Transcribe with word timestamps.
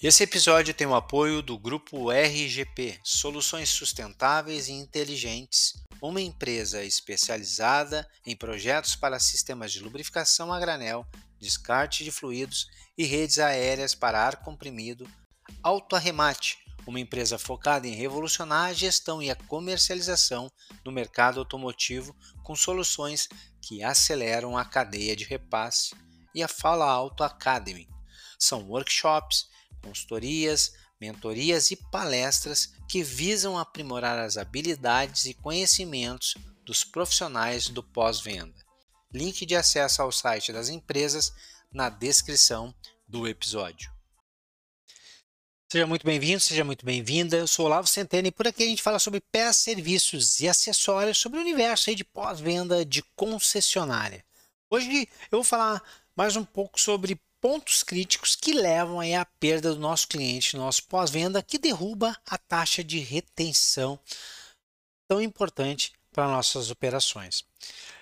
Esse 0.00 0.22
episódio 0.22 0.72
tem 0.72 0.86
o 0.86 0.94
apoio 0.94 1.42
do 1.42 1.58
grupo 1.58 2.12
RGP, 2.12 3.00
Soluções 3.02 3.68
Sustentáveis 3.68 4.68
e 4.68 4.72
Inteligentes, 4.72 5.72
uma 6.00 6.20
empresa 6.20 6.84
especializada 6.84 8.08
em 8.24 8.36
projetos 8.36 8.94
para 8.94 9.18
sistemas 9.18 9.72
de 9.72 9.80
lubrificação 9.80 10.52
a 10.52 10.60
granel, 10.60 11.04
descarte 11.40 12.04
de 12.04 12.12
fluidos 12.12 12.68
e 12.96 13.02
redes 13.06 13.40
aéreas 13.40 13.92
para 13.92 14.24
ar 14.24 14.36
comprimido, 14.36 15.04
Autoarremate, 15.64 16.58
uma 16.86 17.00
empresa 17.00 17.36
focada 17.36 17.88
em 17.88 17.96
revolucionar 17.96 18.66
a 18.66 18.72
gestão 18.72 19.20
e 19.20 19.32
a 19.32 19.34
comercialização 19.34 20.48
no 20.84 20.92
mercado 20.92 21.40
automotivo 21.40 22.14
com 22.44 22.54
soluções 22.54 23.28
que 23.60 23.82
aceleram 23.82 24.56
a 24.56 24.64
cadeia 24.64 25.16
de 25.16 25.24
repasse, 25.24 25.92
e 26.32 26.40
a 26.40 26.46
Fala 26.46 26.88
Auto 26.88 27.24
Academy. 27.24 27.88
São 28.38 28.68
workshops 28.68 29.48
consultorias, 29.78 30.72
mentorias 31.00 31.70
e 31.70 31.76
palestras 31.76 32.72
que 32.88 33.02
visam 33.02 33.58
aprimorar 33.58 34.18
as 34.18 34.36
habilidades 34.36 35.26
e 35.26 35.34
conhecimentos 35.34 36.34
dos 36.64 36.84
profissionais 36.84 37.68
do 37.68 37.82
pós-venda. 37.82 38.54
Link 39.12 39.46
de 39.46 39.56
acesso 39.56 40.02
ao 40.02 40.12
site 40.12 40.52
das 40.52 40.68
empresas 40.68 41.32
na 41.72 41.88
descrição 41.88 42.74
do 43.06 43.26
episódio. 43.26 43.90
Seja 45.70 45.86
muito 45.86 46.04
bem-vindo, 46.04 46.40
seja 46.40 46.64
muito 46.64 46.84
bem-vinda. 46.84 47.36
Eu 47.36 47.46
sou 47.46 47.66
Olavo 47.66 47.86
Centeno 47.86 48.28
e 48.28 48.32
por 48.32 48.46
aqui 48.46 48.62
a 48.62 48.66
gente 48.66 48.82
fala 48.82 48.98
sobre 48.98 49.20
peças, 49.20 49.56
serviços 49.56 50.40
e 50.40 50.48
acessórios 50.48 51.18
sobre 51.18 51.38
o 51.38 51.42
universo 51.42 51.94
de 51.94 52.04
pós-venda 52.04 52.84
de 52.84 53.02
concessionária. 53.14 54.24
Hoje 54.70 55.08
eu 55.30 55.38
vou 55.38 55.44
falar 55.44 55.82
mais 56.16 56.36
um 56.36 56.44
pouco 56.44 56.80
sobre 56.80 57.20
pontos 57.40 57.82
críticos 57.82 58.34
que 58.34 58.52
levam 58.52 59.00
aí 59.00 59.14
à 59.14 59.24
perda 59.24 59.72
do 59.72 59.80
nosso 59.80 60.08
cliente, 60.08 60.56
nosso 60.56 60.84
pós-venda, 60.84 61.42
que 61.42 61.58
derruba 61.58 62.16
a 62.26 62.36
taxa 62.38 62.82
de 62.82 62.98
retenção 62.98 63.98
tão 65.08 65.22
importante 65.22 65.92
para 66.12 66.28
nossas 66.28 66.70
operações. 66.70 67.44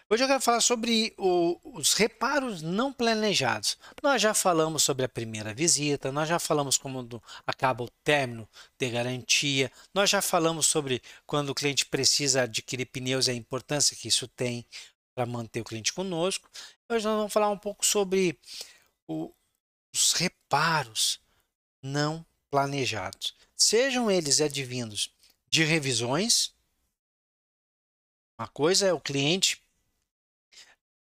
Hoje 0.08 0.22
eu 0.22 0.28
quero 0.28 0.40
falar 0.40 0.60
sobre 0.60 1.12
o, 1.18 1.58
os 1.64 1.92
reparos 1.94 2.62
não 2.62 2.92
planejados. 2.92 3.76
Nós 4.00 4.22
já 4.22 4.32
falamos 4.32 4.84
sobre 4.84 5.04
a 5.04 5.08
primeira 5.08 5.52
visita, 5.52 6.12
nós 6.12 6.28
já 6.28 6.38
falamos 6.38 6.78
como 6.78 7.20
acaba 7.44 7.82
o 7.82 7.90
término 8.04 8.48
de 8.78 8.88
garantia, 8.88 9.70
nós 9.92 10.08
já 10.08 10.22
falamos 10.22 10.68
sobre 10.68 11.02
quando 11.26 11.50
o 11.50 11.54
cliente 11.54 11.84
precisa 11.86 12.42
adquirir 12.42 12.86
pneus 12.86 13.26
e 13.26 13.32
a 13.32 13.34
importância 13.34 13.96
que 13.96 14.06
isso 14.06 14.28
tem 14.28 14.64
para 15.12 15.26
manter 15.26 15.60
o 15.60 15.64
cliente 15.64 15.92
conosco. 15.92 16.48
Hoje 16.88 17.04
nós 17.04 17.16
vamos 17.16 17.32
falar 17.32 17.50
um 17.50 17.58
pouco 17.58 17.84
sobre 17.84 18.38
os 19.08 20.12
reparos 20.12 21.20
não 21.82 22.24
planejados, 22.50 23.34
sejam 23.56 24.10
eles 24.10 24.40
advindos 24.40 25.10
de 25.48 25.64
revisões. 25.64 26.54
Uma 28.38 28.48
coisa 28.48 28.86
é 28.86 28.92
o 28.92 29.00
cliente 29.00 29.62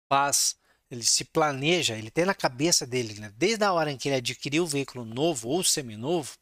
faz, 0.08 0.56
ele 0.90 1.02
se 1.02 1.24
planeja, 1.24 1.96
ele 1.96 2.10
tem 2.10 2.24
na 2.24 2.34
cabeça 2.34 2.86
dele, 2.86 3.14
né? 3.20 3.32
desde 3.36 3.62
a 3.64 3.72
hora 3.72 3.90
em 3.90 3.98
que 3.98 4.08
ele 4.08 4.16
adquiriu 4.16 4.64
o 4.64 4.66
veículo 4.66 5.04
novo 5.04 5.48
ou 5.48 5.62
seminovo, 5.62 6.36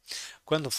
quando 0.45 0.69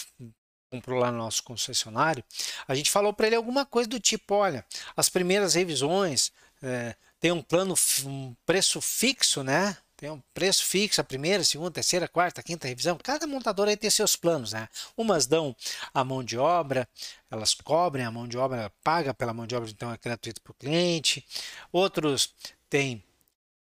comprou 0.71 0.99
lá 0.99 1.11
no 1.11 1.17
nosso 1.17 1.43
concessionário, 1.43 2.23
a 2.67 2.75
gente 2.75 2.91
falou 2.91 3.13
para 3.13 3.27
ele 3.27 3.35
alguma 3.35 3.65
coisa 3.65 3.89
do 3.89 3.99
tipo, 3.99 4.35
olha, 4.35 4.65
as 4.95 5.09
primeiras 5.09 5.55
revisões 5.55 6.31
é, 6.61 6.95
tem 7.19 7.31
um 7.31 7.41
plano, 7.41 7.75
um 8.05 8.35
preço 8.45 8.79
fixo, 8.79 9.43
né? 9.43 9.77
Tem 9.99 10.09
um 10.09 10.21
preço 10.33 10.65
fixo, 10.65 11.01
a 11.01 11.03
primeira, 11.03 11.43
segunda, 11.43 11.71
terceira, 11.71 12.07
quarta, 12.07 12.41
quinta 12.41 12.65
revisão. 12.65 12.97
Cada 13.03 13.27
montadora 13.27 13.69
aí 13.69 13.75
tem 13.75 13.89
seus 13.89 14.15
planos, 14.15 14.53
né? 14.53 14.69
Umas 14.95 15.25
dão 15.25 15.53
a 15.93 16.05
mão 16.05 16.23
de 16.23 16.37
obra, 16.37 16.87
elas 17.29 17.53
cobrem 17.53 18.05
a 18.05 18.11
mão 18.11 18.25
de 18.25 18.37
obra, 18.37 18.71
paga 18.81 19.13
pela 19.13 19.33
mão 19.33 19.45
de 19.45 19.57
obra, 19.57 19.69
então 19.69 19.91
é 19.91 19.97
gratuito 19.97 20.41
para 20.41 20.51
o 20.51 20.55
cliente. 20.55 21.27
Outros 21.69 22.33
têm, 22.69 23.03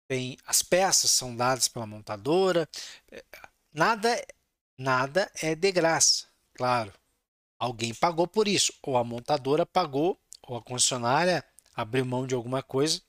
têm 0.08 0.38
as 0.46 0.62
peças 0.62 1.10
são 1.10 1.36
dadas 1.36 1.68
pela 1.68 1.88
montadora. 1.88 2.70
Nada, 3.74 4.24
nada 4.78 5.32
é 5.42 5.56
de 5.56 5.72
graça, 5.72 6.28
claro. 6.54 6.94
Alguém 7.58 7.92
pagou 7.92 8.28
por 8.28 8.48
isso, 8.48 8.72
ou 8.84 8.98
a 8.98 9.04
montadora 9.04 9.66
pagou, 9.66 10.16
ou 10.44 10.58
a 10.58 10.62
concessionária 10.62 11.44
abriu 11.76 12.06
mão 12.06 12.28
de 12.28 12.36
alguma 12.36 12.62
coisa 12.62 13.02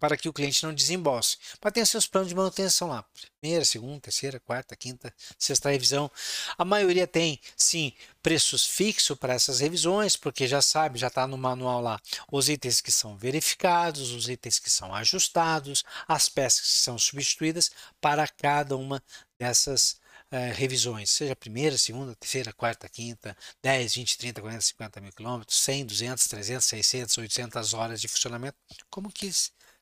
para 0.00 0.16
que 0.16 0.28
o 0.28 0.32
cliente 0.32 0.62
não 0.64 0.74
desembolse. 0.74 1.36
Mas 1.62 1.72
tem 1.72 1.84
seus 1.84 2.06
planos 2.06 2.28
de 2.28 2.34
manutenção 2.34 2.88
lá. 2.88 3.04
Primeira, 3.40 3.64
segunda, 3.64 4.00
terceira, 4.00 4.40
quarta, 4.40 4.76
quinta, 4.76 5.12
sexta 5.38 5.70
revisão. 5.70 6.10
A 6.58 6.64
maioria 6.64 7.06
tem, 7.06 7.40
sim, 7.56 7.92
preços 8.22 8.66
fixos 8.66 9.16
para 9.18 9.34
essas 9.34 9.60
revisões, 9.60 10.16
porque 10.16 10.46
já 10.46 10.62
sabe, 10.62 10.98
já 10.98 11.08
está 11.08 11.26
no 11.26 11.38
manual 11.38 11.80
lá, 11.80 12.00
os 12.30 12.48
itens 12.48 12.80
que 12.80 12.90
são 12.90 13.16
verificados, 13.16 14.10
os 14.10 14.28
itens 14.28 14.58
que 14.58 14.70
são 14.70 14.94
ajustados, 14.94 15.84
as 16.08 16.28
peças 16.28 16.60
que 16.60 16.78
são 16.78 16.98
substituídas 16.98 17.70
para 18.00 18.26
cada 18.26 18.76
uma 18.76 19.02
dessas 19.38 19.98
eh, 20.30 20.52
revisões, 20.52 21.10
seja 21.10 21.36
primeira, 21.36 21.78
segunda, 21.78 22.14
terceira, 22.16 22.52
quarta, 22.52 22.88
quinta, 22.88 23.36
10, 23.62 23.94
20, 23.94 24.18
30, 24.18 24.40
40, 24.40 24.60
50 24.62 25.00
mil 25.00 25.12
quilômetros, 25.12 25.56
100, 25.58 25.86
200, 25.86 26.26
300, 26.26 26.64
600, 26.66 27.18
800 27.18 27.74
horas 27.74 28.00
de 28.00 28.08
funcionamento, 28.08 28.56
como 28.90 29.12
que 29.12 29.30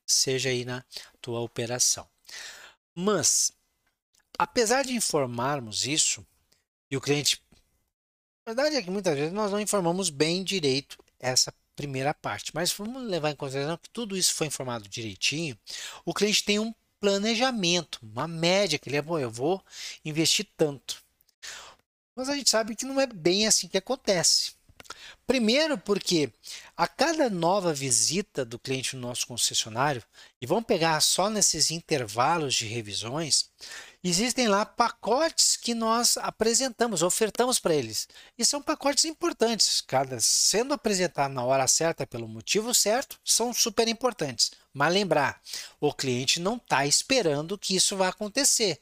seja 0.06 0.48
aí 0.48 0.64
na 0.64 0.84
tua 1.20 1.40
operação. 1.40 2.08
Mas, 2.94 3.52
apesar 4.38 4.84
de 4.84 4.94
informarmos 4.94 5.86
isso, 5.86 6.24
e 6.92 6.96
o 6.96 7.00
cliente. 7.00 7.42
A 8.44 8.50
verdade 8.50 8.76
é 8.76 8.82
que 8.82 8.90
muitas 8.90 9.16
vezes 9.16 9.32
nós 9.32 9.50
não 9.50 9.58
informamos 9.58 10.10
bem 10.10 10.44
direito 10.44 10.98
essa 11.18 11.54
primeira 11.74 12.12
parte, 12.12 12.54
mas 12.54 12.70
vamos 12.70 13.02
levar 13.04 13.30
em 13.30 13.36
consideração 13.36 13.78
que 13.78 13.88
tudo 13.88 14.14
isso 14.14 14.34
foi 14.34 14.48
informado 14.48 14.86
direitinho. 14.88 15.58
O 16.04 16.12
cliente 16.12 16.44
tem 16.44 16.58
um 16.58 16.74
planejamento, 17.00 17.98
uma 18.02 18.28
média 18.28 18.78
que 18.78 18.90
ele 18.90 18.96
é, 18.96 19.02
bom, 19.02 19.18
eu 19.18 19.30
vou 19.30 19.64
investir 20.04 20.46
tanto. 20.56 21.02
Mas 22.14 22.28
a 22.28 22.36
gente 22.36 22.50
sabe 22.50 22.76
que 22.76 22.84
não 22.84 23.00
é 23.00 23.06
bem 23.06 23.46
assim 23.46 23.68
que 23.68 23.78
acontece. 23.78 24.52
Primeiro, 25.26 25.78
porque 25.78 26.32
a 26.76 26.86
cada 26.86 27.30
nova 27.30 27.72
visita 27.72 28.44
do 28.44 28.58
cliente 28.58 28.96
no 28.96 29.02
nosso 29.02 29.26
concessionário, 29.26 30.02
e 30.40 30.46
vamos 30.46 30.64
pegar 30.64 31.00
só 31.00 31.30
nesses 31.30 31.70
intervalos 31.70 32.54
de 32.54 32.66
revisões, 32.66 33.48
existem 34.02 34.48
lá 34.48 34.66
pacotes 34.66 35.56
que 35.56 35.74
nós 35.74 36.16
apresentamos, 36.16 37.02
ofertamos 37.02 37.58
para 37.58 37.74
eles. 37.74 38.08
E 38.36 38.44
são 38.44 38.60
pacotes 38.60 39.04
importantes, 39.04 39.80
cada 39.80 40.20
sendo 40.20 40.74
apresentado 40.74 41.32
na 41.32 41.44
hora 41.44 41.68
certa 41.68 42.06
pelo 42.06 42.26
motivo 42.26 42.74
certo, 42.74 43.18
são 43.24 43.54
super 43.54 43.86
importantes. 43.86 44.50
Mas 44.74 44.92
lembrar, 44.92 45.40
o 45.80 45.94
cliente 45.94 46.40
não 46.40 46.56
está 46.56 46.84
esperando 46.84 47.56
que 47.56 47.76
isso 47.76 47.96
vá 47.96 48.08
acontecer. 48.08 48.80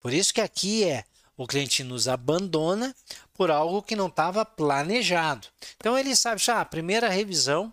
Por 0.00 0.12
isso 0.12 0.34
que 0.34 0.40
aqui 0.40 0.84
é 0.84 1.04
o 1.36 1.46
cliente 1.46 1.82
nos 1.82 2.06
abandona 2.06 2.94
por 3.34 3.50
algo 3.50 3.82
que 3.82 3.96
não 3.96 4.06
estava 4.06 4.44
planejado. 4.44 5.48
Então 5.76 5.98
ele 5.98 6.16
sabe, 6.16 6.40
ah, 6.48 6.60
a 6.60 6.64
primeira 6.64 7.08
revisão 7.08 7.72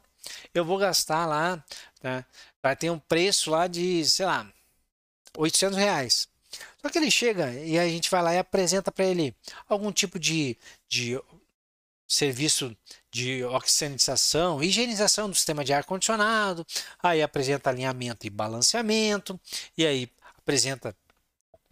eu 0.53 0.65
vou 0.65 0.77
gastar 0.77 1.25
lá, 1.25 1.63
né, 2.03 2.25
vai 2.61 2.75
ter 2.75 2.89
um 2.89 2.99
preço 2.99 3.49
lá 3.49 3.67
de, 3.67 4.05
sei 4.05 4.25
lá, 4.25 4.47
800 5.37 5.77
reais. 5.77 6.27
Só 6.81 6.89
que 6.89 6.97
ele 6.97 7.11
chega 7.11 7.53
e 7.53 7.77
a 7.79 7.87
gente 7.87 8.09
vai 8.09 8.21
lá 8.21 8.33
e 8.33 8.39
apresenta 8.39 8.91
para 8.91 9.05
ele 9.05 9.35
algum 9.69 9.91
tipo 9.91 10.19
de, 10.19 10.57
de 10.89 11.19
serviço 12.07 12.75
de 13.11 13.43
oxigenização, 13.45 14.61
higienização 14.63 15.29
do 15.29 15.35
sistema 15.35 15.63
de 15.63 15.73
ar 15.73 15.83
condicionado, 15.83 16.65
aí 17.01 17.21
apresenta 17.21 17.69
alinhamento 17.69 18.25
e 18.25 18.29
balanceamento, 18.29 19.39
e 19.77 19.85
aí 19.85 20.09
apresenta 20.37 20.95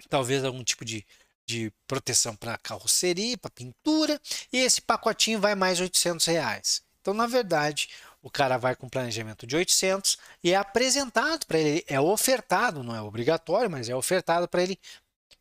talvez 0.10 0.44
algum 0.44 0.64
tipo 0.64 0.86
de 0.86 1.06
de 1.50 1.74
proteção 1.88 2.36
para 2.36 2.60
carroceria, 2.60 3.36
para 3.36 3.50
pintura, 3.50 4.22
e 4.54 4.60
esse 4.60 4.80
pacotinho 4.80 5.40
vai 5.40 5.56
mais 5.56 5.80
800 5.80 6.24
reais. 6.28 6.84
Então, 7.02 7.12
na 7.12 7.26
verdade, 7.26 7.90
o 8.22 8.30
cara 8.30 8.56
vai 8.58 8.76
com 8.76 8.88
planejamento 8.88 9.48
de 9.48 9.56
800 9.56 10.16
e 10.44 10.52
é 10.52 10.56
apresentado 10.56 11.48
para 11.48 11.58
ele, 11.58 11.84
é 11.88 12.00
ofertado, 12.00 12.84
não 12.84 12.96
é 12.96 13.02
obrigatório, 13.02 13.70
mas 13.70 13.90
é 13.90 13.96
ofertado 13.96 14.48
para 14.48 14.62
ele 14.62 14.80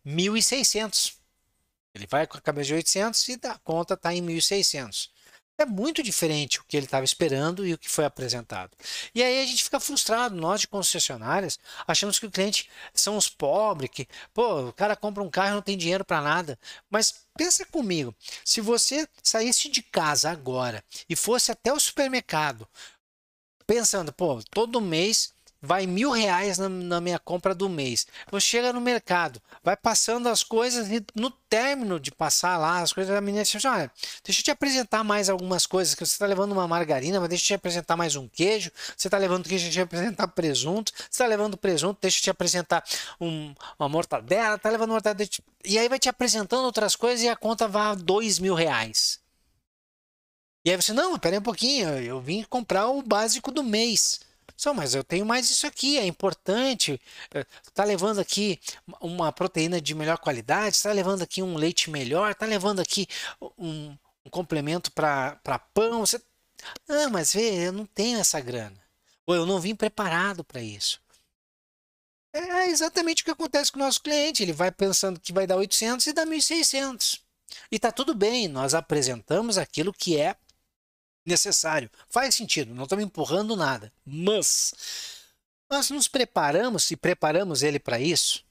1.600. 0.06 1.14
Ele 1.94 2.06
vai 2.06 2.26
com 2.26 2.38
a 2.38 2.40
cabeça 2.40 2.68
de 2.68 2.74
800 2.74 3.28
e 3.28 3.40
a 3.44 3.58
conta 3.58 3.92
está 3.92 4.14
em 4.14 4.24
1.600. 4.24 5.10
É 5.60 5.66
muito 5.66 6.04
diferente 6.04 6.60
o 6.60 6.64
que 6.64 6.76
ele 6.76 6.86
estava 6.86 7.04
esperando 7.04 7.66
e 7.66 7.74
o 7.74 7.78
que 7.78 7.88
foi 7.88 8.04
apresentado. 8.04 8.76
E 9.12 9.20
aí 9.20 9.42
a 9.42 9.46
gente 9.46 9.64
fica 9.64 9.80
frustrado, 9.80 10.36
nós 10.36 10.60
de 10.60 10.68
concessionárias, 10.68 11.58
achamos 11.84 12.16
que 12.16 12.26
o 12.26 12.30
cliente 12.30 12.70
são 12.94 13.16
os 13.16 13.28
pobres, 13.28 13.90
que, 13.90 14.06
pô, 14.32 14.68
o 14.68 14.72
cara 14.72 14.94
compra 14.94 15.20
um 15.20 15.28
carro 15.28 15.50
e 15.50 15.54
não 15.54 15.62
tem 15.62 15.76
dinheiro 15.76 16.04
para 16.04 16.20
nada. 16.22 16.56
Mas 16.88 17.26
pensa 17.36 17.66
comigo, 17.66 18.14
se 18.44 18.60
você 18.60 19.08
saísse 19.20 19.68
de 19.68 19.82
casa 19.82 20.30
agora 20.30 20.84
e 21.08 21.16
fosse 21.16 21.50
até 21.50 21.72
o 21.72 21.80
supermercado, 21.80 22.68
pensando, 23.66 24.12
pô, 24.12 24.40
todo 24.50 24.80
mês 24.80 25.34
vai 25.60 25.86
mil 25.86 26.10
reais 26.10 26.58
na, 26.58 26.68
na, 26.68 27.00
minha 27.00 27.18
compra 27.18 27.54
do 27.54 27.68
mês. 27.68 28.06
Você 28.30 28.46
chega 28.46 28.72
no 28.72 28.80
mercado, 28.80 29.40
vai 29.62 29.76
passando 29.76 30.28
as 30.28 30.42
coisas 30.42 30.88
e 30.90 31.04
no 31.14 31.30
término 31.30 31.98
de 31.98 32.10
passar 32.10 32.56
lá 32.56 32.80
as 32.80 32.92
coisas, 32.92 33.14
a 33.14 33.20
menina 33.20 33.42
diz 33.42 33.56
assim, 33.56 33.66
olha, 33.68 33.90
deixa 34.24 34.40
eu 34.40 34.44
te 34.44 34.50
apresentar 34.50 35.02
mais 35.02 35.28
algumas 35.28 35.66
coisas, 35.66 35.94
que 35.94 36.04
você 36.04 36.12
está 36.12 36.26
levando 36.26 36.52
uma 36.52 36.68
margarina, 36.68 37.18
mas 37.20 37.28
deixa 37.28 37.44
eu 37.44 37.46
te 37.46 37.54
apresentar 37.54 37.96
mais 37.96 38.14
um 38.14 38.28
queijo, 38.28 38.70
você 38.96 39.08
está 39.08 39.18
levando 39.18 39.48
queijo, 39.48 39.64
deixa 39.64 39.80
eu 39.80 39.86
te 39.86 39.94
apresentar 39.94 40.28
presunto, 40.28 40.92
você 40.96 41.06
está 41.10 41.26
levando 41.26 41.56
presunto, 41.56 41.98
deixa 42.00 42.18
eu 42.18 42.22
te 42.22 42.30
apresentar 42.30 42.84
um, 43.20 43.54
uma 43.78 43.88
mortadela, 43.88 44.56
está 44.56 44.70
levando 44.70 44.90
mortadela, 44.90 45.28
e 45.64 45.78
aí 45.78 45.88
vai 45.88 45.98
te 45.98 46.08
apresentando 46.08 46.64
outras 46.64 46.94
coisas 46.94 47.22
e 47.22 47.28
a 47.28 47.36
conta 47.36 47.66
vai 47.66 47.92
a 47.92 47.94
dois 47.94 48.38
mil 48.38 48.54
reais. 48.54 49.20
E 50.64 50.70
aí 50.70 50.76
você, 50.76 50.92
não, 50.92 51.18
peraí 51.18 51.38
um 51.38 51.42
pouquinho, 51.42 51.88
eu 51.88 52.20
vim 52.20 52.42
comprar 52.42 52.88
o 52.88 53.02
básico 53.02 53.50
do 53.50 53.62
mês. 53.62 54.20
Só, 54.58 54.74
mas 54.74 54.92
eu 54.92 55.04
tenho 55.04 55.24
mais 55.24 55.48
isso 55.50 55.68
aqui, 55.68 55.98
é 55.98 56.04
importante. 56.04 57.00
Está 57.64 57.84
levando 57.84 58.18
aqui 58.18 58.58
uma 59.00 59.30
proteína 59.30 59.80
de 59.80 59.94
melhor 59.94 60.18
qualidade, 60.18 60.74
está 60.74 60.90
levando 60.90 61.22
aqui 61.22 61.40
um 61.40 61.56
leite 61.56 61.88
melhor, 61.88 62.32
está 62.32 62.44
levando 62.44 62.80
aqui 62.80 63.06
um, 63.56 63.96
um 64.26 64.30
complemento 64.30 64.90
para 64.90 65.60
pão. 65.72 66.00
Você... 66.00 66.20
Ah, 66.88 67.08
mas 67.08 67.32
vê, 67.34 67.68
eu 67.68 67.72
não 67.72 67.86
tenho 67.86 68.18
essa 68.18 68.40
grana. 68.40 68.76
Ou 69.24 69.36
eu 69.36 69.46
não 69.46 69.60
vim 69.60 69.76
preparado 69.76 70.42
para 70.42 70.60
isso. 70.60 71.00
É 72.32 72.66
exatamente 72.66 73.22
o 73.22 73.26
que 73.26 73.30
acontece 73.30 73.70
com 73.70 73.78
o 73.78 73.84
nosso 73.84 74.02
cliente. 74.02 74.42
Ele 74.42 74.52
vai 74.52 74.72
pensando 74.72 75.20
que 75.20 75.32
vai 75.32 75.46
dar 75.46 75.56
800 75.56 76.04
e 76.08 76.12
dá 76.12 76.26
1.600. 76.26 77.20
E 77.70 77.76
está 77.76 77.92
tudo 77.92 78.12
bem, 78.12 78.48
nós 78.48 78.74
apresentamos 78.74 79.56
aquilo 79.56 79.92
que 79.92 80.16
é 80.16 80.36
necessário. 81.28 81.90
Faz 82.08 82.34
sentido, 82.34 82.74
não 82.74 82.84
estamos 82.84 83.04
empurrando 83.04 83.54
nada. 83.54 83.92
Mas 84.04 84.74
nós 85.70 85.90
nos 85.90 86.08
preparamos 86.08 86.90
e 86.90 86.96
preparamos 86.96 87.62
ele 87.62 87.78
para 87.78 88.00
isso. 88.00 88.44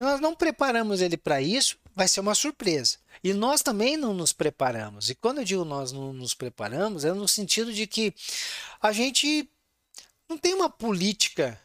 Nós 0.00 0.20
não 0.20 0.34
preparamos 0.34 1.00
ele 1.00 1.16
para 1.16 1.40
isso, 1.40 1.78
vai 1.94 2.08
ser 2.08 2.20
uma 2.20 2.34
surpresa. 2.34 2.98
E 3.22 3.32
nós 3.32 3.62
também 3.62 3.96
não 3.96 4.12
nos 4.12 4.32
preparamos. 4.32 5.08
E 5.08 5.14
quando 5.14 5.38
eu 5.38 5.44
digo 5.44 5.64
nós 5.64 5.92
não 5.92 6.12
nos 6.12 6.34
preparamos, 6.34 7.04
é 7.04 7.12
no 7.12 7.28
sentido 7.28 7.72
de 7.72 7.86
que 7.86 8.14
a 8.80 8.92
gente 8.92 9.48
não 10.28 10.36
tem 10.36 10.54
uma 10.54 10.68
política 10.68 11.60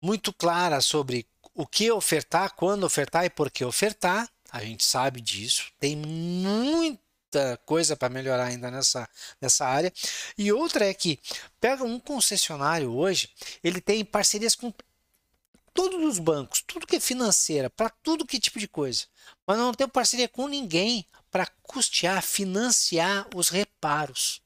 muito 0.00 0.32
clara 0.32 0.80
sobre 0.80 1.26
o 1.54 1.66
que 1.66 1.90
ofertar, 1.90 2.54
quando 2.54 2.84
ofertar 2.84 3.24
e 3.24 3.30
por 3.30 3.50
que 3.50 3.64
ofertar. 3.64 4.30
A 4.50 4.62
gente 4.62 4.84
sabe 4.84 5.20
disso. 5.20 5.70
Tem 5.78 5.96
muito 5.96 7.00
muita 7.36 7.56
coisa 7.58 7.96
para 7.96 8.08
melhorar 8.08 8.46
ainda 8.46 8.70
nessa, 8.70 9.08
nessa 9.40 9.66
área. 9.66 9.92
E 10.38 10.50
outra 10.52 10.86
é 10.86 10.94
que 10.94 11.20
pega 11.60 11.84
um 11.84 12.00
concessionário 12.00 12.92
hoje, 12.92 13.30
ele 13.62 13.80
tem 13.80 14.04
parcerias 14.04 14.54
com 14.54 14.72
todos 15.74 16.02
os 16.02 16.18
bancos, 16.18 16.62
tudo 16.66 16.86
que 16.86 16.96
é 16.96 17.00
financeira, 17.00 17.68
para 17.68 17.90
tudo 17.90 18.26
que 18.26 18.40
tipo 18.40 18.58
de 18.58 18.66
coisa. 18.66 19.04
Mas 19.46 19.58
não 19.58 19.74
tem 19.74 19.86
parceria 19.86 20.28
com 20.28 20.48
ninguém 20.48 21.06
para 21.30 21.46
custear, 21.62 22.22
financiar 22.22 23.28
os 23.34 23.50
reparos. 23.50 24.40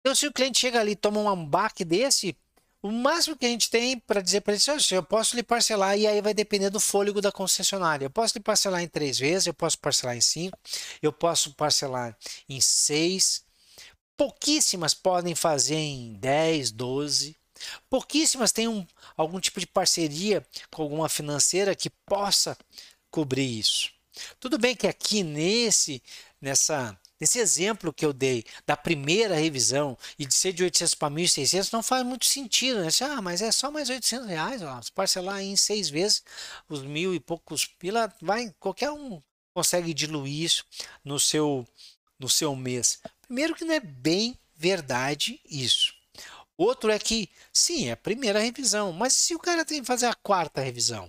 Então, 0.00 0.14
se 0.14 0.26
o 0.26 0.32
cliente 0.32 0.58
chega 0.58 0.80
ali 0.80 0.96
toma 0.96 1.20
um 1.32 1.46
baque 1.46 1.84
desse, 1.84 2.36
o 2.82 2.90
máximo 2.90 3.36
que 3.36 3.46
a 3.46 3.48
gente 3.48 3.70
tem 3.70 3.96
para 3.96 4.20
dizer 4.20 4.40
para 4.40 4.54
ele, 4.54 4.62
assim, 4.70 4.94
eu 4.96 5.02
posso 5.04 5.36
lhe 5.36 5.42
parcelar 5.42 5.96
e 5.96 6.06
aí 6.06 6.20
vai 6.20 6.34
depender 6.34 6.68
do 6.68 6.80
fôlego 6.80 7.20
da 7.20 7.30
concessionária. 7.30 8.06
Eu 8.06 8.10
posso 8.10 8.36
lhe 8.36 8.42
parcelar 8.42 8.82
em 8.82 8.88
três 8.88 9.18
vezes, 9.20 9.46
eu 9.46 9.54
posso 9.54 9.78
parcelar 9.78 10.16
em 10.16 10.20
cinco, 10.20 10.58
eu 11.00 11.12
posso 11.12 11.54
parcelar 11.54 12.16
em 12.48 12.60
seis. 12.60 13.44
Pouquíssimas 14.16 14.94
podem 14.94 15.34
fazer 15.34 15.76
em 15.76 16.14
10, 16.14 16.72
12. 16.72 17.36
Pouquíssimas 17.88 18.50
têm 18.50 18.66
um, 18.66 18.84
algum 19.16 19.38
tipo 19.38 19.60
de 19.60 19.66
parceria 19.66 20.44
com 20.70 20.82
alguma 20.82 21.08
financeira 21.08 21.76
que 21.76 21.88
possa 22.04 22.58
cobrir 23.10 23.60
isso. 23.60 23.90
Tudo 24.40 24.58
bem 24.58 24.74
que 24.74 24.88
aqui 24.88 25.22
nesse 25.22 26.02
nessa 26.40 26.98
Nesse 27.22 27.38
exemplo 27.38 27.92
que 27.92 28.04
eu 28.04 28.12
dei 28.12 28.44
da 28.66 28.76
primeira 28.76 29.36
revisão 29.36 29.96
e 30.18 30.26
de 30.26 30.34
ser 30.34 30.52
de 30.52 30.64
800 30.64 30.96
para 30.96 31.08
1.600 31.08 31.72
não 31.72 31.80
faz 31.80 32.04
muito 32.04 32.26
sentido, 32.26 32.80
né? 32.80 32.88
Ah, 33.00 33.22
mas 33.22 33.40
é 33.40 33.52
só 33.52 33.70
mais 33.70 33.88
800 33.88 34.26
reais, 34.26 34.60
ó. 34.60 34.82
Se 34.82 34.90
parcelar 34.90 35.40
em 35.40 35.54
seis 35.54 35.88
vezes 35.88 36.24
os 36.68 36.82
mil 36.82 37.14
e 37.14 37.20
poucos 37.20 37.64
pila, 37.64 38.12
vai, 38.20 38.52
qualquer 38.58 38.90
um 38.90 39.22
consegue 39.54 39.94
diluir 39.94 40.42
isso 40.42 40.64
no 41.04 41.20
seu, 41.20 41.64
no 42.18 42.28
seu 42.28 42.56
mês. 42.56 42.98
Primeiro 43.20 43.54
que 43.54 43.64
não 43.64 43.74
é 43.74 43.78
bem 43.78 44.36
verdade 44.56 45.40
isso. 45.48 45.94
Outro 46.56 46.90
é 46.90 46.98
que, 46.98 47.30
sim, 47.52 47.88
é 47.88 47.92
a 47.92 47.96
primeira 47.96 48.40
revisão, 48.40 48.92
mas 48.92 49.12
se 49.12 49.32
o 49.32 49.38
cara 49.38 49.64
tem 49.64 49.80
que 49.80 49.86
fazer 49.86 50.06
a 50.06 50.14
quarta 50.14 50.60
revisão, 50.60 51.08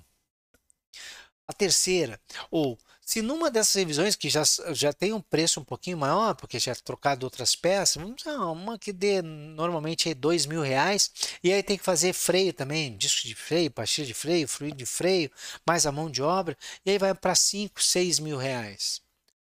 a 1.48 1.54
terceira, 1.54 2.21
ou 2.51 2.77
se 3.06 3.22
numa 3.22 3.52
dessas 3.52 3.76
revisões 3.76 4.16
que 4.16 4.30
já, 4.30 4.44
já 4.72 4.94
tem 4.94 5.14
um 5.14 5.22
preço 5.22 5.60
um 5.60 5.64
pouquinho 5.64 5.98
maior, 5.98 6.36
porque 6.36 6.60
já 6.60 6.72
é 6.72 6.76
trocado 6.76 7.26
outras 7.26 7.56
peças, 7.56 8.02
vamos 8.02 8.26
ah, 8.26 8.52
uma 8.52 8.80
que 8.80 8.94
dê 8.94 9.22
normalmente 9.22 10.14
dois 10.14 10.46
mil 10.46 10.62
reais, 10.62 11.12
e 11.44 11.52
aí 11.52 11.62
tem 11.62 11.78
que 11.78 11.84
fazer 11.84 12.14
freio 12.14 12.54
também, 12.54 12.96
disco 12.98 13.28
de 13.28 13.36
freio, 13.36 13.72
pastilha 13.72 14.08
de 14.08 14.14
freio, 14.14 14.48
fluido 14.48 14.78
de 14.78 14.86
freio, 14.86 15.32
mais 15.68 15.86
a 15.86 15.92
mão 15.92 16.10
de 16.10 16.22
obra, 16.22 16.58
e 16.86 16.92
aí 16.92 16.98
vai 16.98 17.14
para 17.14 17.36
cinco, 17.36 17.82
seis 17.82 18.20
mil 18.20 18.38
reais. 18.38 19.02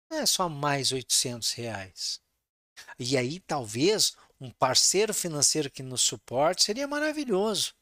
Não 0.09 0.19
é 0.19 0.25
só 0.25 0.49
mais 0.49 0.91
800 0.91 1.51
reais. 1.51 2.19
E 2.97 3.15
aí 3.17 3.39
talvez 3.39 4.15
um 4.41 4.49
parceiro 4.49 5.13
financeiro 5.13 5.69
que 5.69 5.83
nos 5.83 6.01
suporte 6.01 6.63
seria 6.63 6.87
maravilhoso. 6.87 7.73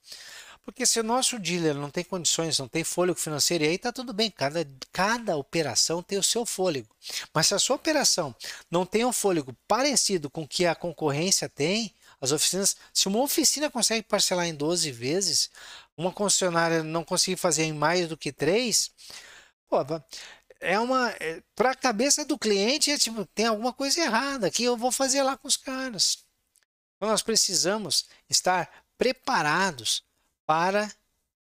Porque 0.68 0.86
se 0.86 1.00
o 1.00 1.04
nosso 1.04 1.40
dealer 1.40 1.76
não 1.76 1.90
tem 1.90 2.04
condições, 2.04 2.60
não 2.60 2.68
tem 2.68 2.84
fôlego 2.84 3.18
financeiro, 3.18 3.64
e 3.64 3.68
aí 3.68 3.76
está 3.76 3.90
tudo 3.90 4.12
bem, 4.12 4.30
cada, 4.30 4.68
cada 4.92 5.38
operação 5.38 6.04
tem 6.04 6.20
o 6.20 6.24
seu 6.24 6.46
fôlego. 6.46 6.94
Mas 7.34 7.48
se 7.48 7.56
a 7.56 7.60
sua 7.60 7.78
operação 7.78 8.36
não 8.70 8.86
tem 8.86 9.06
um 9.06 9.14
fôlego 9.14 9.56
parecido 9.66 10.30
com 10.30 10.42
o 10.42 10.48
que 10.48 10.66
a 10.66 10.76
concorrência 10.76 11.48
tem, 11.48 11.96
as 12.20 12.34
oficinas, 12.34 12.76
se 12.94 13.08
uma 13.08 13.22
oficina 13.22 13.72
consegue 13.72 14.04
parcelar 14.06 14.46
em 14.46 14.54
12 14.54 14.92
vezes, 14.92 15.50
uma 15.96 16.12
concessionária 16.12 16.84
não 16.84 17.06
conseguir 17.06 17.38
fazer 17.38 17.64
em 17.64 17.72
mais 17.72 18.10
do 18.10 18.18
que 18.18 18.34
3, 18.34 18.92
pô, 19.70 19.78
é 20.60 20.78
uma. 20.78 21.12
É, 21.22 21.42
Para 21.56 21.72
a 21.72 21.76
cabeça 21.76 22.26
do 22.26 22.38
cliente, 22.38 22.92
é 22.92 22.98
tipo, 22.98 23.26
tem 23.28 23.46
alguma 23.46 23.72
coisa 23.72 24.02
errada 24.02 24.52
que 24.52 24.66
eu 24.66 24.76
vou 24.76 24.92
fazer 24.92 25.24
lá 25.24 25.38
com 25.38 25.48
os 25.48 25.56
caras. 25.56 26.26
Então 26.98 27.08
nós 27.08 27.22
precisamos 27.22 28.06
estar 28.30 28.70
preparados 28.98 30.06
para 30.48 30.92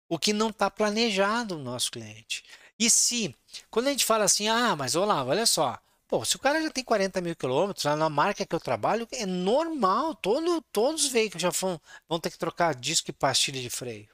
o 0.09 0.19
que 0.19 0.33
não 0.33 0.51
está 0.51 0.71
planejado 0.71 1.57
no 1.57 1.65
nosso 1.65 1.91
cliente. 1.91 2.45
E 2.79 2.89
se, 2.89 3.35
quando 3.71 3.89
a 3.89 3.91
gente 3.91 4.05
fala 4.05 4.25
assim, 4.25 4.49
ah, 4.49 4.77
mas 4.77 4.95
olá, 4.95 5.25
olha 5.25 5.47
só, 5.47 5.79
pô, 6.07 6.25
se 6.25 6.37
o 6.37 6.39
cara 6.39 6.63
já 6.63 6.71
tem 6.71 6.85
40 6.85 7.21
mil 7.21 7.35
quilômetros, 7.35 7.85
na 7.85 8.09
marca 8.09 8.47
que 8.47 8.55
eu 8.55 8.61
trabalho, 8.61 9.09
é 9.13 9.27
normal, 9.27 10.15
todo, 10.15 10.63
todos 10.73 11.05
os 11.05 11.11
veículos 11.11 11.43
já 11.43 11.51
vão, 11.51 11.81
vão 12.09 12.21
ter 12.21 12.31
que 12.31 12.39
trocar 12.39 12.75
disco 12.75 13.11
e 13.11 13.13
pastilha 13.13 13.61
de 13.61 13.71
freio. 13.71 14.09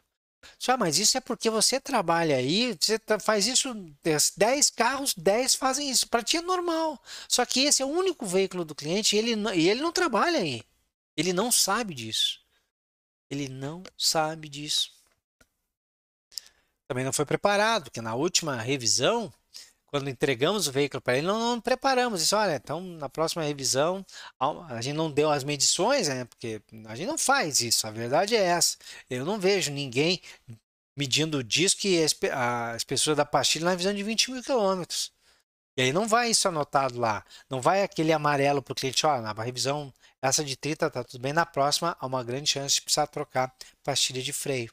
Só, 0.58 0.76
mas 0.76 0.98
isso 0.98 1.16
é 1.18 1.20
porque 1.20 1.50
você 1.50 1.80
trabalha 1.80 2.36
aí, 2.36 2.76
você 2.80 2.98
tá, 2.98 3.18
faz 3.18 3.46
isso, 3.46 3.74
10 4.36 4.70
carros, 4.70 5.14
10 5.14 5.54
fazem 5.56 5.90
isso. 5.90 6.08
Para 6.08 6.22
ti 6.22 6.36
é 6.36 6.42
normal. 6.42 7.02
Só 7.28 7.44
que 7.44 7.64
esse 7.64 7.82
é 7.82 7.84
o 7.84 7.88
único 7.88 8.24
veículo 8.26 8.64
do 8.64 8.74
cliente 8.74 9.16
e 9.16 9.18
ele, 9.18 9.34
e 9.54 9.68
ele 9.68 9.80
não 9.80 9.92
trabalha 9.92 10.38
aí. 10.38 10.62
Ele 11.16 11.32
não 11.32 11.50
sabe 11.50 11.94
disso. 11.94 12.45
Ele 13.30 13.48
não 13.48 13.82
sabe 13.96 14.48
disso. 14.48 14.90
Também 16.88 17.04
não 17.04 17.12
foi 17.12 17.24
preparado, 17.24 17.84
porque 17.84 18.00
na 18.00 18.14
última 18.14 18.60
revisão, 18.60 19.32
quando 19.86 20.08
entregamos 20.08 20.68
o 20.68 20.72
veículo 20.72 21.00
para 21.00 21.18
ele, 21.18 21.26
não, 21.26 21.38
não 21.38 21.60
preparamos 21.60 22.22
isso. 22.22 22.36
Olha, 22.36 22.56
então 22.56 22.80
na 22.80 23.08
próxima 23.08 23.42
revisão, 23.42 24.04
a 24.38 24.80
gente 24.80 24.94
não 24.94 25.10
deu 25.10 25.30
as 25.30 25.42
medições, 25.42 26.08
né? 26.08 26.24
Porque 26.26 26.62
a 26.86 26.94
gente 26.94 27.08
não 27.08 27.18
faz 27.18 27.60
isso. 27.60 27.86
A 27.86 27.90
verdade 27.90 28.36
é 28.36 28.42
essa. 28.42 28.76
Eu 29.10 29.24
não 29.24 29.38
vejo 29.38 29.72
ninguém 29.72 30.20
medindo 30.96 31.38
o 31.38 31.44
disco 31.44 31.86
e 31.86 32.06
a 32.32 32.74
espessura 32.76 33.16
da 33.16 33.24
pastilha 33.24 33.64
na 33.66 33.74
visão 33.74 33.92
de 33.92 34.02
20 34.02 34.30
mil 34.30 34.42
quilômetros. 34.42 35.12
E 35.76 35.82
aí 35.82 35.92
não 35.92 36.08
vai 36.08 36.30
isso 36.30 36.48
anotado 36.48 36.98
lá. 36.98 37.24
Não 37.50 37.60
vai 37.60 37.82
aquele 37.82 38.12
amarelo 38.12 38.62
para 38.62 38.72
o 38.72 38.74
cliente, 38.74 39.04
ó, 39.06 39.20
na 39.20 39.32
revisão 39.42 39.92
essa 40.22 40.44
de 40.44 40.56
30 40.56 40.90
tá 40.90 41.04
tudo 41.04 41.20
bem, 41.20 41.32
na 41.32 41.46
próxima 41.46 41.96
há 42.00 42.06
uma 42.06 42.24
grande 42.24 42.50
chance 42.50 42.76
de 42.76 42.82
precisar 42.82 43.06
trocar 43.06 43.54
pastilha 43.82 44.22
de 44.22 44.32
freio. 44.32 44.72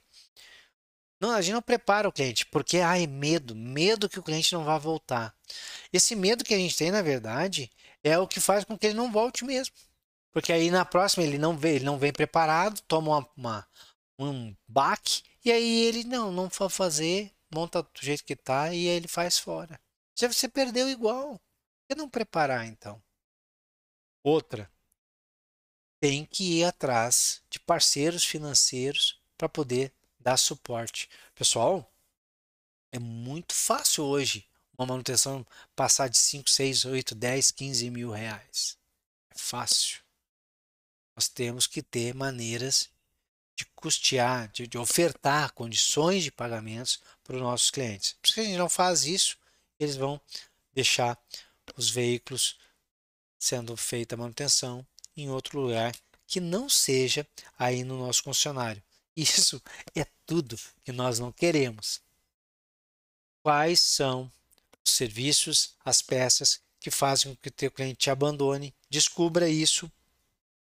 Não, 1.19 1.31
a 1.31 1.41
gente 1.41 1.53
não 1.53 1.61
prepara 1.61 2.07
o 2.07 2.11
cliente, 2.11 2.45
porque 2.47 2.79
ah, 2.79 2.99
é 2.99 3.07
medo, 3.07 3.55
medo 3.55 4.09
que 4.09 4.19
o 4.19 4.23
cliente 4.23 4.53
não 4.53 4.65
vá 4.65 4.77
voltar. 4.77 5.33
Esse 5.91 6.15
medo 6.15 6.43
que 6.43 6.53
a 6.53 6.57
gente 6.57 6.75
tem, 6.75 6.91
na 6.91 7.01
verdade, 7.01 7.71
é 8.03 8.17
o 8.17 8.27
que 8.27 8.41
faz 8.41 8.65
com 8.65 8.77
que 8.77 8.87
ele 8.87 8.95
não 8.95 9.11
volte 9.11 9.45
mesmo. 9.45 9.73
Porque 10.33 10.51
aí 10.51 10.69
na 10.71 10.83
próxima 10.83 11.23
ele 11.23 11.37
não 11.37 11.57
vem, 11.57 11.75
ele 11.75 11.85
não 11.85 11.97
vem 11.97 12.11
preparado, 12.11 12.81
toma 12.87 13.17
uma, 13.17 13.29
uma 13.37 13.67
um 14.19 14.55
baque, 14.67 15.23
e 15.45 15.51
aí 15.51 15.85
ele 15.85 16.03
não, 16.03 16.31
não 16.31 16.49
for 16.49 16.69
fazer, 16.69 17.31
monta 17.53 17.83
do 17.83 17.89
jeito 18.01 18.23
que 18.23 18.35
tá 18.35 18.73
e 18.73 18.89
aí 18.89 18.95
ele 18.95 19.07
faz 19.07 19.37
fora. 19.37 19.79
Já 20.17 20.27
você 20.27 20.47
perdeu 20.49 20.89
igual. 20.89 21.33
Por 21.37 21.87
que 21.89 21.95
não 21.95 22.09
preparar 22.09 22.65
então? 22.65 23.01
Outra, 24.23 24.69
tem 26.03 26.25
que 26.25 26.59
ir 26.59 26.65
atrás 26.65 27.41
de 27.49 27.57
parceiros 27.61 28.25
financeiros 28.25 29.17
para 29.37 29.47
poder 29.47 29.89
dar 30.19 30.35
suporte. 30.35 31.09
Pessoal, 31.33 31.89
é 32.91 32.99
muito 32.99 33.55
fácil 33.55 34.03
hoje 34.03 34.45
uma 34.77 34.85
manutenção 34.85 35.47
passar 35.73 36.09
de 36.09 36.17
5, 36.17 36.49
6, 36.49 36.83
8, 36.83 37.15
10, 37.15 37.51
15 37.51 37.89
mil 37.89 38.11
reais. 38.11 38.77
É 39.29 39.37
fácil. 39.37 40.01
Nós 41.15 41.29
temos 41.29 41.67
que 41.67 41.81
ter 41.81 42.13
maneiras 42.13 42.89
de 43.55 43.63
custear, 43.73 44.49
de, 44.49 44.67
de 44.67 44.77
ofertar 44.77 45.53
condições 45.53 46.21
de 46.25 46.33
pagamentos 46.33 47.01
para 47.23 47.37
os 47.37 47.41
nossos 47.41 47.71
clientes. 47.71 48.17
Porque 48.21 48.33
se 48.33 48.41
a 48.41 48.43
gente 48.43 48.57
não 48.57 48.67
faz 48.67 49.05
isso, 49.05 49.37
eles 49.79 49.95
vão 49.95 50.19
deixar 50.73 51.17
os 51.77 51.89
veículos 51.89 52.59
sendo 53.39 53.77
feita 53.77 54.15
a 54.15 54.17
manutenção 54.17 54.85
em 55.15 55.29
outro 55.29 55.59
lugar 55.59 55.95
que 56.25 56.39
não 56.39 56.67
seja 56.67 57.27
aí 57.57 57.83
no 57.83 57.97
nosso 57.97 58.23
concessionário. 58.23 58.81
Isso 59.15 59.61
é 59.95 60.05
tudo 60.25 60.59
que 60.83 60.91
nós 60.91 61.19
não 61.19 61.31
queremos. 61.31 62.01
Quais 63.43 63.79
são 63.79 64.31
os 64.83 64.91
serviços, 64.91 65.75
as 65.83 66.01
peças 66.01 66.61
que 66.79 66.89
fazem 66.89 67.33
com 67.33 67.41
que 67.41 67.49
o 67.49 67.51
teu 67.51 67.69
cliente 67.69 67.99
te 67.99 68.09
abandone? 68.09 68.73
Descubra 68.89 69.49
isso 69.49 69.91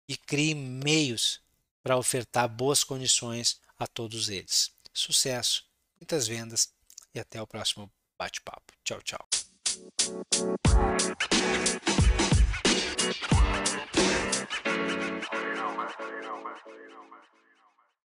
e 0.07 0.15
crie 0.15 0.53
meios 0.53 1.41
para 1.81 1.97
ofertar 1.97 2.47
boas 2.47 2.83
condições 2.83 3.59
a 3.79 3.87
todos 3.87 4.29
eles. 4.29 4.71
Sucesso, 4.93 5.65
muitas 5.99 6.27
vendas 6.27 6.69
e 7.13 7.19
até 7.19 7.41
o 7.41 7.47
próximo 7.47 7.91
bate-papo. 8.17 8.73
Tchau, 8.83 9.01
tchau. 9.01 9.27
you 13.21 13.29
know 15.55 15.71
my 15.75 15.87
you 15.99 16.21
know 16.21 16.37
my 16.43 16.55
you 16.67 16.89
know 16.91 17.05
my 17.11 17.44